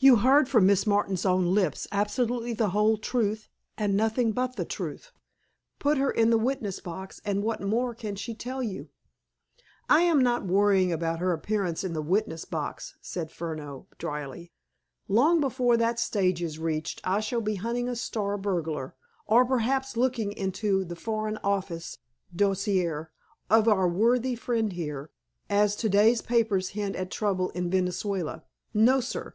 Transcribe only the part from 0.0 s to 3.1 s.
You heard from Miss Martin's own lips absolutely the whole